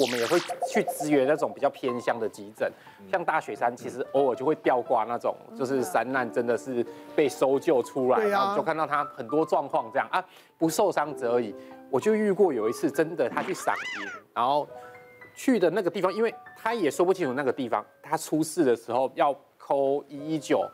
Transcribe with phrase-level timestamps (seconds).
[0.00, 0.38] 我们也会
[0.70, 2.70] 去支援那种比较偏乡的急诊，
[3.10, 6.84] 像大雪山，其实偶尔就会吊挂那种，就是山难真的是
[7.16, 10.24] 被搜救出来，然后就看到他很多状况这样啊，
[10.56, 11.54] 不受伤则已。
[11.90, 14.68] 我就遇过有一次，真的他去赏银，然后
[15.34, 20.68] 去的那个地方，因为他也说不清楚那个地方，他出事的时候要 call 一一九。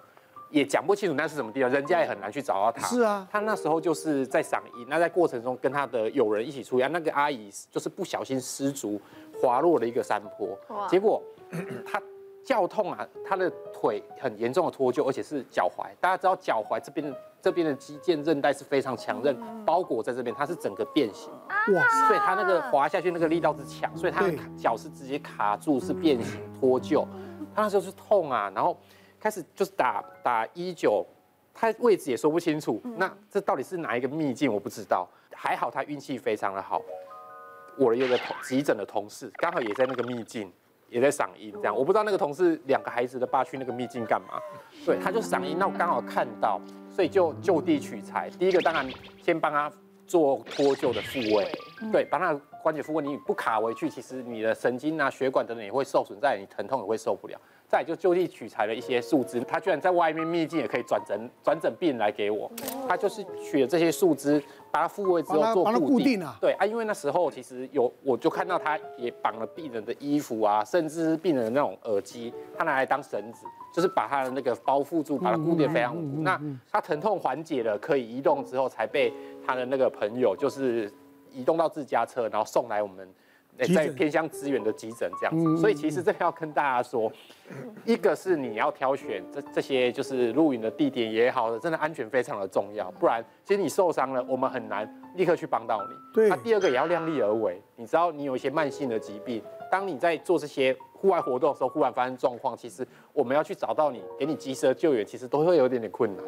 [0.50, 2.86] 也讲不清楚那是什么地方，人家也很难去找到他。
[2.86, 9.00] 是啊，他那时候就是在赏银，那在过程中跟他的友人一起出现，那个阿姨就是不小心失足
[9.40, 10.56] 滑落了一个山坡，
[10.88, 11.20] 结果
[11.84, 12.00] 他
[12.44, 15.86] 叫痛啊，他的腿很严重的脱臼，而且是脚踝。
[16.00, 21.32] 大家知道脚踝这边这边的肌腱韧带是非常强韧，包裹在这边，它是整个变形。
[21.74, 27.04] 哇，所以他那个滑下去那个力道是强，所以他的脚是直接卡住，是变形脱臼。
[27.54, 28.76] 他那时候是痛啊，然后。
[29.24, 31.02] 开始就是打打一九，
[31.54, 32.78] 他位置也说不清楚。
[32.98, 34.52] 那这到底是哪一个秘境？
[34.52, 35.08] 我不知道。
[35.34, 36.82] 还好他运气非常的好，
[37.78, 40.52] 我有个同急诊的同事刚好也在那个秘境，
[40.90, 41.50] 也在赏樱。
[41.54, 44.38] 这样我不知道那个同事两个孩子的爸去那个秘境干嘛。
[44.84, 46.60] 对，他就赏樱，那我刚好看到，
[46.90, 48.28] 所以就就地取材。
[48.28, 48.86] 第一个当然
[49.22, 49.72] 先帮他
[50.06, 51.50] 做脱臼的复位，
[51.90, 53.02] 对，帮他关节复位。
[53.02, 57.40] 你不卡回去，其实你的神经啊、血管等等也会受损，在你疼痛也会受不了。
[57.74, 62.48] 再就就地取材了一些树枝，他居然在外面秘境也可以转诊转诊病人来给我，
[62.88, 66.36] 他就是取了这些树枝，把它复位之后做固定啊。
[66.40, 76.22] 对啊，因为那时候其实有，我就看到他也绑了病人的衣服啊，甚至是病人的那种耳机，他拿来当绳子，就是把他的那个包覆住，把它固定非常稳固。
[76.22, 79.12] 那他疼痛缓解了，可以移动之后，才被
[79.44, 80.88] 他的那个朋友就是
[81.32, 83.12] 移动到自家车，然后送来我们。
[83.74, 87.10] 在偏乡资源的急诊这样子，所以其实这要跟大家说，
[87.84, 95.94] 一个是你要挑选这这些就是露营的地点也好，真的安全非常的重要，不然其实你受伤了，我们很难立刻去帮到你。
[96.12, 96.28] 对。
[96.28, 106.24] 那第二个也要量力而为，你知道你有一些慢性的疾病，当你在做这些户外活动的时候，忽然发生状况，其实我们要去找到你，给你及时的救援，其实都会有点点困难。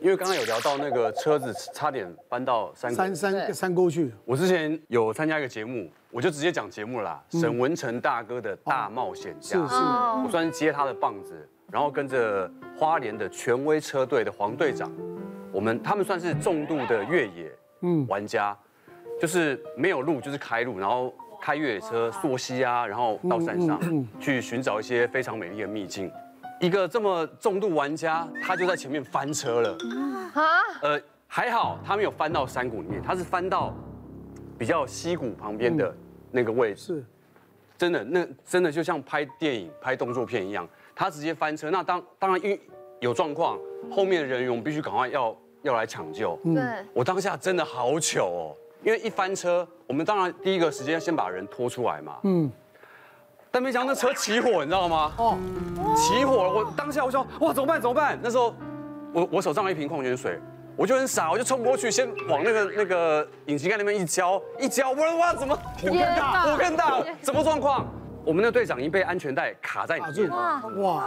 [0.00, 4.12] 因为刚刚有聊到那个车子差点搬到山山山山沟去。
[4.24, 7.22] 我之前有参加一个节目，我就直接讲节目啦。
[7.30, 9.74] 沈文成大哥的大冒险家，是是，
[10.24, 14.92] 我算是接他的棒子，然后跟着花莲的权威车队的黄队长，
[15.50, 17.50] 我们他们算是重度的越野
[18.06, 18.56] 玩家，
[19.18, 23.80] 就是没有路就是开路，然后开越野车溯溪啊，然后到山上
[24.20, 26.12] 去寻找一些非常美丽的秘境。
[26.60, 29.76] 一个这么重度玩家，他就在前面翻车了。
[30.80, 33.74] 呃，还好他没有翻到山谷里面，他是翻到
[34.58, 35.94] 比较溪谷旁边的
[36.30, 36.80] 那个位置。
[36.80, 37.04] 是，
[37.76, 41.70] 真的，那真的就像拍电影、拍动作片一样，他直接翻车。
[41.70, 42.60] 那当当然因为
[43.00, 43.58] 有状况，
[43.90, 46.38] 后面的人员我们必须赶快要要来抢救。
[46.44, 46.62] 对，
[46.94, 52.18] 我当下真的好糗哦，因为一翻车，我们当然第一个时间先把人拖出来嘛。
[52.22, 52.50] 嗯。
[53.54, 55.12] 但没想到那车起火，你知道吗？
[55.16, 55.38] 哦，
[55.96, 56.52] 起火了！
[56.52, 57.80] 我当下我想哇，怎么办？
[57.80, 58.18] 怎么办？
[58.20, 58.52] 那时候
[59.12, 60.40] 我我手上有一瓶矿泉水，
[60.76, 66.42] 我就很傻，我就冲过去，先往那个那个引擎盖那边一浇，一浇，我说哇，怎么火更大？
[66.42, 67.04] 火更大？
[67.22, 67.86] 什么状况？
[68.24, 70.28] 我们的队长已经被安全带卡在里面。
[70.30, 71.04] 哇哇！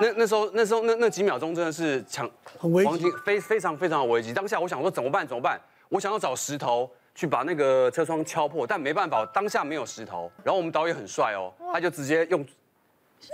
[0.00, 2.26] 那那时候那时候那那几秒钟真的是抢
[2.58, 4.32] 很危急，非非常非常的危急。
[4.32, 5.26] 当下我想说怎么办？
[5.26, 5.60] 怎么办？
[5.90, 6.90] 我想要找石头。
[7.16, 10.30] 去把那个车窗敲破，但没办法，当下没有石头。
[10.44, 12.46] 然后我们导演很帅哦，他就直接用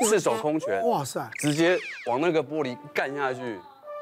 [0.08, 1.76] 赤手空拳，哇塞，直接
[2.06, 3.58] 往那个玻璃干下去，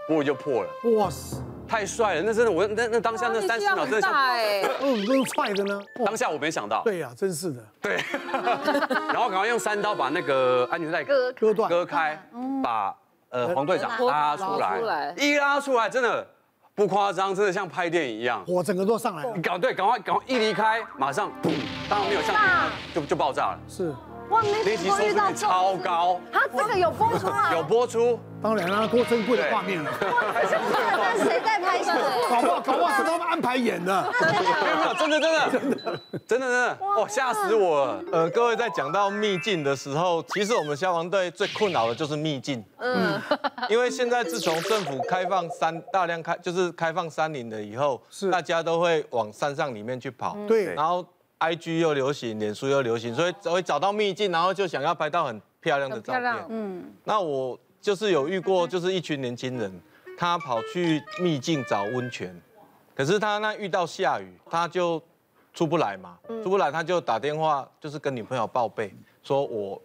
[0.07, 0.69] 玻璃就破了。
[0.99, 2.23] 哇塞，太帅了！
[2.23, 4.13] 那真的，我那那当下那三十秒真的像，
[4.85, 5.81] 嗯，都是踹的呢。
[6.05, 6.83] 当下我没想到。
[6.83, 7.65] 对呀，真是的。
[7.81, 7.97] 对。
[9.09, 12.23] 然后赶快用三刀把那个安全带割割断、割开，
[12.63, 12.95] 把
[13.31, 16.27] 呃黄队长拉出来，一拉出来，真的。
[16.81, 19.33] 不夸张，真的像拍电影一样，火整个都上来了。
[19.43, 21.53] 赶对，赶快赶快一离开，马上砰，
[21.91, 22.35] 当然没有像
[22.95, 23.59] 就就爆炸了。
[23.69, 23.95] 是，
[24.31, 26.19] 哇，没想过遇到超高。
[26.33, 27.53] 它，这个有播出啊？
[27.53, 28.19] 有播出。
[28.43, 29.91] 当然啦，多珍贵的画面了。
[30.01, 31.93] 那谁在拍摄？
[32.31, 32.73] 搞不好搞
[33.41, 34.13] 安排演的。
[34.21, 38.05] 没有，真的真的真的真的真的，哦，吓死我了。
[38.13, 42.63] 呃，各位在讲到秘境的时候，其实我们消防队最困扰的就是秘境。
[42.77, 43.19] 嗯。
[43.71, 50.37] 因为现在自从政府开放山大量开就是开放山林了以后，是大家都会往山上里面去跑。
[50.47, 50.75] 对。
[50.75, 51.03] 然后
[51.39, 56.45] IG 又流行，脸书又流行，所以会找到秘境，然后就想要拍到很漂亮的照片。
[56.51, 56.85] 嗯。
[57.05, 57.59] 那我。
[57.81, 59.81] 就是有遇过，就是一群年轻人，
[60.19, 62.39] 他跑去秘境找温泉，
[63.01, 65.03] 可是他那遇到下雨，他就
[65.55, 69.81] 出不来嘛，出不来他就打电话，就是跟女朋友报备，说我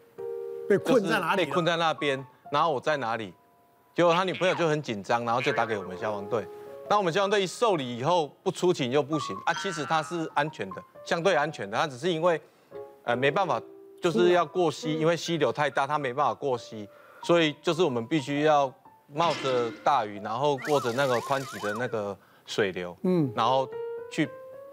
[0.67, 2.21] 被困在哪里，被困在那边，
[2.51, 3.33] 然后我在哪里，
[3.93, 6.45] 结果他女朋友就很紧张，然后就打给我们消防队，
[6.89, 9.33] 那我们消防队一受理以后，不出勤又不行。
[9.45, 12.41] 啊，其实他是安全的，相对安全的，他只是因为
[13.05, 13.61] 呃没办法，
[14.01, 16.85] 就是要过溪，因为溪流太大，他没办法过溪，
[17.23, 18.69] 所以就是我们必须要
[19.13, 23.67] 冒着大雨，然后过着那个湍急的那个水流，嗯，然后
[24.11, 24.29] 去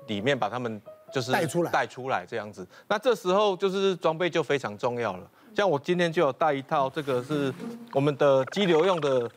[0.07, 0.81] 里面把他们
[1.13, 2.67] 就是带出来带出来这样子。
[2.89, 5.31] 那这时候就是装备就非常重要了。
[5.55, 7.53] 像我今天就有带一套，这个是
[7.93, 9.31] 我们的激流用的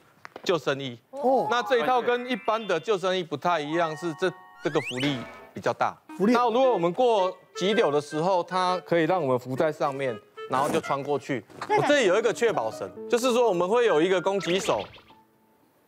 [0.44, 0.98] 救生衣。
[1.12, 4.32] 哦，那这一套跟一般的救生衣不太一样，是这
[4.64, 5.18] 这个浮力
[5.54, 5.96] 比较大。
[6.18, 6.34] 浮力。
[6.34, 10.18] 那如果我们过急流的时候，它可以让我们浮在上面，
[10.50, 11.44] 然后就穿过去。
[11.68, 14.82] 我这里有一个确保绳，就是说我们会有一个攻击手，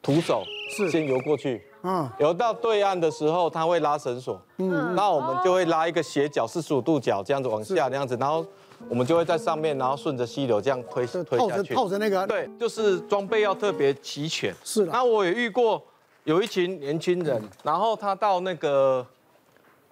[0.02, 0.44] 徒手
[0.76, 1.64] 是先游过去。
[1.84, 2.10] 嗯。
[2.20, 4.42] 游到对岸的时候，他会拉绳索。
[4.58, 4.96] 嗯。
[4.96, 8.46] 那我们就会拉一个斜角四十五度角，这样子往下，那样子，然后。
[8.88, 11.74] 我们就会在上面，然后顺着溪流这样推推下去。
[11.74, 12.28] 套着那个。
[12.28, 14.54] 对，就是装备要特别齐全。
[14.64, 14.92] 是的。
[14.92, 15.84] 那我也遇过
[16.26, 19.04] 有一群年轻人，然后他到那个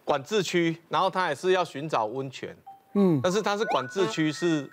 [0.03, 2.55] 管制区，然后他也是要寻找温泉。
[2.93, 3.19] 嗯。
[3.23, 4.69] 但是他是管制区是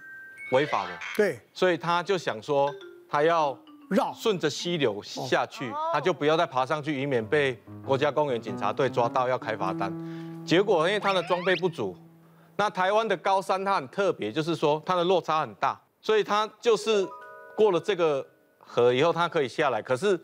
[0.52, 0.90] 违法的。
[1.16, 1.40] 对。
[1.54, 2.70] 所以他就想说，
[3.08, 3.56] 他要
[3.90, 9.92] 绕顺着溪流下去，他就不要再爬上去，以免被国家公园警察队抓到要开罚单。
[10.44, 11.96] 结果因为他的装备不足。
[12.54, 17.08] 那台湾的高山它很特别，就是说它的落差很大，所以它就是
[17.56, 18.24] 过了这个
[18.58, 20.20] 河以后，它可以下来，可是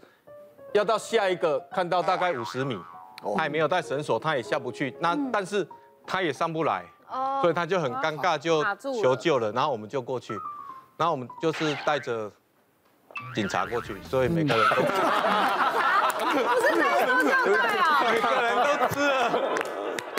[0.74, 2.78] 要到下一个看到大概五十米，
[3.34, 4.94] 他也没有带绳索，他也下不去。
[5.00, 5.66] 那但是
[6.06, 6.84] 他也上不来，
[7.40, 8.62] 所以他就很尴尬，就
[9.00, 9.50] 求救了。
[9.52, 10.38] 然后我们就过去，
[10.98, 12.30] 然后我们就是带着
[13.34, 14.88] 警察过去，所以每个人都不
[16.60, 19.14] 是带着救队啊，每个人都吃了。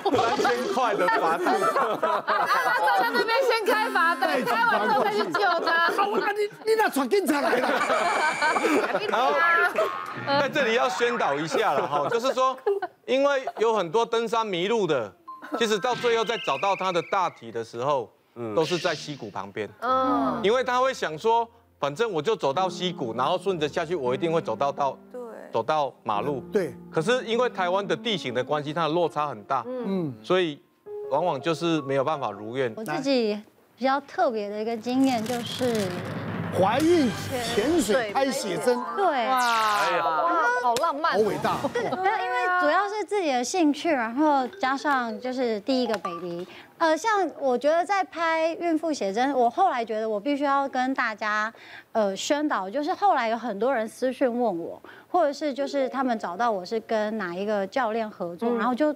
[0.09, 5.91] 三千块的罚单， 他坐在那边先开罚单，开完之后再去救他。
[5.91, 7.69] 好，那你你那传警察来了。
[9.09, 9.33] 然后
[10.25, 12.57] 在这里要宣导一下了哈，就是说，
[13.05, 15.13] 因为有很多登山迷路的，
[15.59, 18.11] 其实到最后在找到他的大体的时候，
[18.55, 19.69] 都是在溪谷旁边。
[19.81, 21.47] 嗯，因为他会想说，
[21.79, 25.21] 反正我就走到溪谷，然后顺着下去，我一定会走到到对。
[25.51, 30.61] 走到马路，对，可是因为台湾的地形的关系，它的落差很大，嗯，所以
[31.09, 32.71] 往往就是没有办法如愿。
[32.75, 33.35] 我自己
[33.75, 35.87] 比较特别的一个经验就是
[36.53, 37.09] 怀孕
[37.55, 40.03] 潜水拍写真，对，哇，哎呀，
[40.61, 41.57] 好浪漫，好伟大。
[41.73, 46.47] 对，因为主要是自己的兴趣，然后加上就是第一个 baby。
[46.77, 51.53] 呃，像我觉得在拍孕妇写真，我后来觉得我必须要跟大家
[51.91, 58.93] 呃宣导，就是后来有很多人私讯问我，或者是就是他们找到我是跟哪一个教练合作，然后就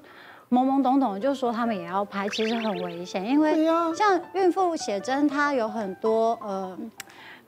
[0.50, 6.78] 懵懵懂懂就说他们也要拍，其实很危险，因为像孕妇写真，它有很多呃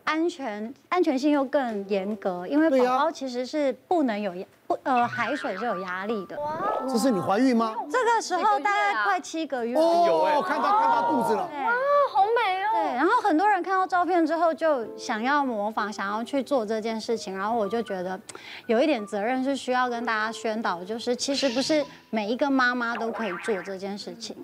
[0.05, 4.33] 安全安全性又更严格，因为宝宝其实是不能有。
[4.67, 6.35] 不，呃，海水是有压力的。
[6.39, 6.57] 哇，
[6.87, 7.75] 这是你怀孕吗？
[7.87, 9.77] 这个时候大概快七个月。
[9.77, 11.43] 哦，看到看到肚子了。
[11.43, 11.71] 哇，
[12.11, 12.69] 好美哦。
[12.73, 18.19] 对，然后很多人看到照片之后就想要模仿，想要去做这件事情，然后我就觉得
[18.65, 24.35] 有一点责任是需要跟大家宣导，就是其实不是每一个妈妈都可以做这件事情。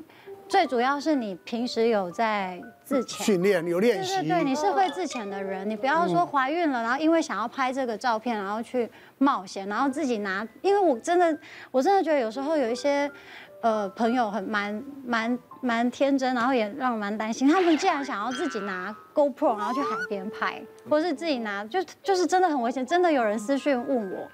[0.52, 4.16] 最主要是你平时有在自潜训练，有练习。
[4.16, 10.46] 对对对，你是会自潜的人，你不要说怀孕了，然后因为想要拍这个照片，然后去冒险，然后自己拿。
[10.62, 11.40] 因为我真的，
[11.72, 13.10] 我真的觉得有时候有一些
[13.62, 17.48] 呃朋友很蛮蛮蛮天真，然后也让我蛮担心。
[17.48, 22.86] 他们竟然想要自己拿 GoPro，然后去海边拍，或是自己拿，就就是真的很危险。
[22.86, 24.28] 真的有人私讯问我。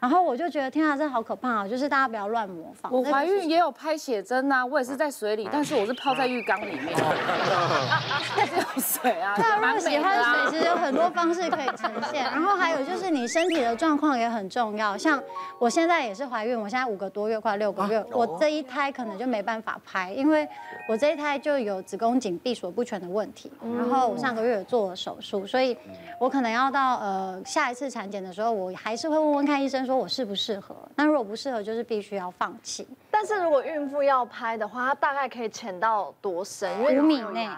[0.00, 1.68] 然后我就觉得天啊，这好可怕啊！
[1.68, 2.92] 就是大家不要乱模仿。
[2.92, 7.02] 我怀孕也有拍写真啊，我也是在水里，但是我是泡在浴缸里面，只
[8.54, 9.34] 有水啊。
[9.36, 12.22] 那如果喜欢水，其实有很多方式可以呈现。
[12.22, 15.20] 然后还有就是你身体的状况也很重要，像
[15.58, 20.46] 我现在也是怀孕，我现在五个多月，快六个月，我这一胎可能就没办法拍，因为
[20.88, 25.76] 我这一胎就有子宫颈闭锁不全的问题，然后我上个月有做了手术，所以
[26.20, 29.87] 我可能要到呃下一次产检的时候，我还是会问问看医生。
[29.88, 30.76] 说我适不适合？
[30.94, 32.86] 那如果不适合，就是必须要放弃。
[33.10, 36.70] 但是如果孕妇要拍的话，它大概可以潜到多深？
[36.84, 37.48] 五米内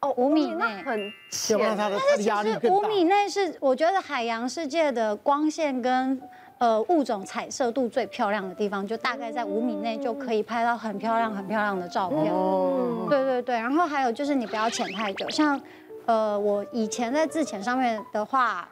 [0.00, 1.58] 哦，五米内很 浅。
[1.76, 6.20] 但是其实五米内是我觉得海洋世界的光线跟
[6.58, 12.32] 呃物种彩色度最漂亮的地方，就大概在五米内就可以拍到很漂亮、很漂亮的照片。
[12.32, 13.56] 哦，对对对。
[13.56, 15.60] 然后还有就是你不要潜太久，像
[16.06, 18.68] 呃我以前在自潜上面的话。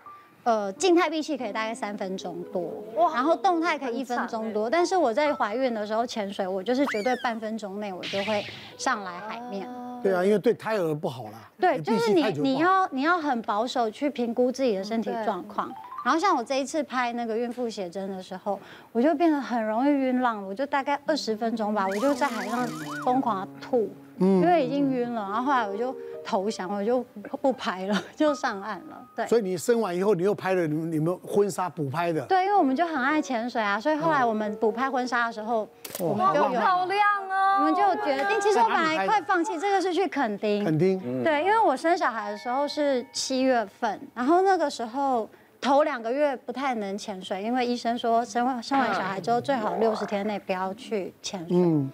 [0.51, 2.73] 呃，静态闭气可以大概三分钟多，
[3.15, 4.69] 然后动态可以一分钟多。
[4.69, 8.45] 但是我在怀孕的时候潜水，我就是绝对半分钟内我就会
[8.77, 9.69] 上来海面。
[10.03, 11.49] 对啊，因为对胎儿不好啦。
[11.57, 15.73] 对，就是你你要你要很保守去评估自己的身体状况。
[16.05, 18.59] 然后像我这一次拍那个孕妇写真的时候，
[18.91, 22.67] 我就变得很容易晕浪，我就大概二十分钟吧，我就在海上
[23.05, 23.89] 疯狂的吐。
[24.19, 25.23] 因为已经晕了。
[25.23, 27.05] 然后后来我就投降，我就
[27.41, 29.07] 不拍了， 就上岸了。
[29.15, 29.27] 对。
[29.27, 32.21] 所以你生完以后，你又拍了你们你们婚纱补拍的。
[32.27, 37.59] 对，因为我们就很爱潜水啊，所以后来我们补拍婚纱的时候，我们就有漂亮哦。
[37.61, 40.65] 我们就决定，其实我本来快放弃，这个是去垦丁。
[40.65, 41.25] 垦丁。
[41.25, 45.29] 对，因为我生小孩的时候是七月份，然后那个时候。
[45.63, 51.49] 头两个月不太能潜水，因为医生说生完生完小孩之后最好六十天内不要去潜水。
[51.55, 51.91] 嗯。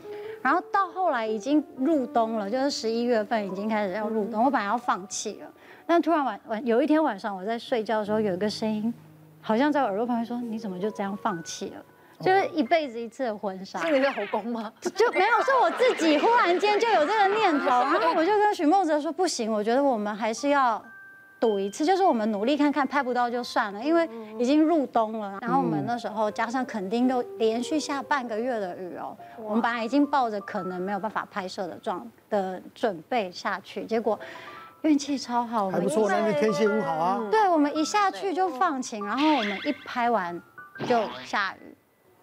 [0.47, 5.51] 然后到后来已经入冬了，就是十一月份已经开始要入冬，我本来要放弃了，
[5.85, 8.95] 但突然晚晚有一天晚上我在睡觉的时候有一个声音，
[9.41, 11.85] 好像在我耳朵旁边说：“你怎么就这样放弃了？”
[12.23, 13.81] 就是一辈子一次的婚纱。
[13.81, 14.73] 是你的后宫吗？
[14.95, 20.81] 就没有，是我自己忽然间就有这个念头，然后我就跟许梦哲说：“不行，我觉得我们还是要。”
[21.39, 25.39] 赌一次，就是我们努力看看拍不到就算了，因为已经入冬了。
[25.43, 34.19] 然后我们那时候加上垦丁都连续下半个月的雨哦，我们本来已经抱着可能没有办法拍摄的状的准备下去，结果
[34.83, 37.29] 运气超好，还不错，那天天气很好啊。
[37.31, 40.41] 对，我们一下去就放晴，然后我们一拍完
[40.87, 41.75] 就下雨。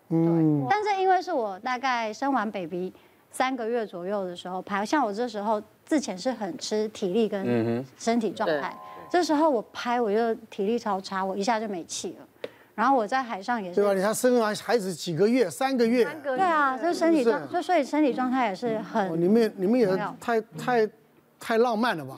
[0.09, 2.91] 嗯，但是因为是我大概生完 baby
[3.29, 8.75] 三个月左右的时候拍，像我这时候之前是很吃体力跟身体状态。
[9.13, 12.25] 这时候我拍，我就体力超差，我一下就没气了。
[12.73, 13.75] 然后我在海上也是。
[13.75, 13.93] 对吧？
[13.93, 16.03] 你看生完孩子几个月，三个月。
[16.03, 16.37] 三个月。
[16.37, 19.21] 对啊，就身体状，就所以身体状态也是很。
[19.21, 19.85] 你们你们也
[20.19, 20.89] 太太
[21.39, 22.17] 太浪漫了吧？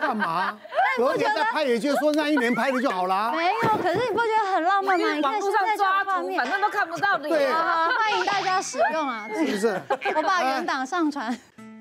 [0.00, 0.58] 干嘛？
[0.96, 3.30] 昨天在拍，也就是说那一年拍的就好了。
[3.36, 5.06] 没有，可是你不觉得很浪漫吗？
[5.22, 7.28] 网络上抓图，反正都看不到你。
[7.28, 9.28] 对啊，欢迎大家使用啊！
[9.34, 9.78] 是不是？
[10.16, 11.38] 我把原档上传。